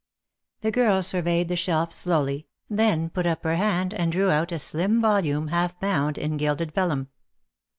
The 0.61 0.71
girl 0.71 1.03
surveyed 1.03 1.47
the 1.47 1.55
shelf 1.55 1.91
slowly, 1.91 2.47
then 2.67 3.11
put 3.11 3.27
up 3.27 3.43
her 3.43 3.55
hand 3.55 3.93
and 3.93 4.11
drew 4.11 4.31
out 4.31 4.51
a 4.51 4.57
slim 4.57 4.99
volume 4.99 5.49
half 5.49 5.79
bound 5.79 6.17
in 6.17 6.37
gilded 6.37 6.71
vellum. 6.71 7.09